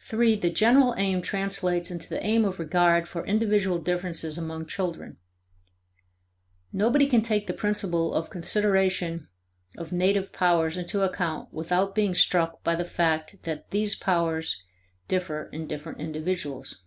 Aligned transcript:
(3) 0.00 0.34
The 0.34 0.50
general 0.50 0.92
aim 0.98 1.22
translates 1.22 1.88
into 1.88 2.08
the 2.08 2.20
aim 2.26 2.44
of 2.44 2.58
regard 2.58 3.06
for 3.06 3.24
individual 3.24 3.78
differences 3.78 4.36
among 4.36 4.66
children. 4.66 5.18
Nobody 6.72 7.06
can 7.06 7.22
take 7.22 7.46
the 7.46 7.52
principle 7.52 8.12
of 8.12 8.28
consideration 8.28 9.28
of 9.78 9.92
native 9.92 10.32
powers 10.32 10.76
into 10.76 11.02
account 11.02 11.52
without 11.52 11.94
being 11.94 12.12
struck 12.12 12.64
by 12.64 12.74
the 12.74 12.84
fact 12.84 13.40
that 13.44 13.70
these 13.70 13.94
powers 13.94 14.64
differ 15.06 15.48
in 15.52 15.68
different 15.68 16.00
individuals. 16.00 16.80